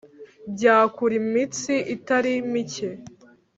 [0.53, 2.89] byakura imitsi itari micye